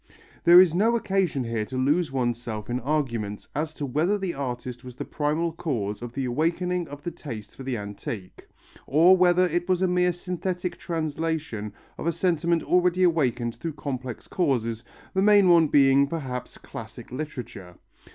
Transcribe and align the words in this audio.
There 0.45 0.59
is 0.59 0.73
no 0.73 0.95
occasion 0.95 1.43
here 1.43 1.63
to 1.65 1.77
lose 1.77 2.11
oneself 2.11 2.71
in 2.71 2.79
arguments 2.79 3.47
as 3.53 3.71
to 3.75 3.85
whether 3.85 4.17
the 4.17 4.33
artist 4.33 4.83
was 4.83 4.95
the 4.95 5.05
primal 5.05 5.51
cause 5.53 6.01
of 6.01 6.13
the 6.13 6.25
awakening 6.25 6.87
of 6.87 7.03
the 7.03 7.11
taste 7.11 7.55
for 7.55 7.61
the 7.61 7.77
antique, 7.77 8.47
or 8.87 9.15
whether 9.15 9.47
it 9.47 9.69
was 9.69 9.83
a 9.83 9.87
mere 9.87 10.11
synthetic 10.11 10.79
translation 10.79 11.71
of 11.99 12.07
a 12.07 12.11
sentiment 12.11 12.63
already 12.63 13.03
awakened 13.03 13.57
through 13.57 13.73
complex 13.73 14.27
causes, 14.27 14.83
the 15.13 15.21
main 15.21 15.49
one 15.51 15.67
being, 15.67 16.07
perhaps, 16.07 16.57
classic 16.57 17.11
literature. 17.11 17.75